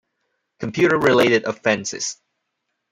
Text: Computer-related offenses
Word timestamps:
Computer-related 0.59 1.45
offenses 1.45 2.17